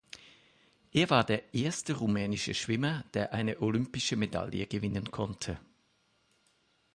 [0.91, 5.59] Er war der erste rumänische Schwimmer, der eine olympische Medaille gewinnen konnte.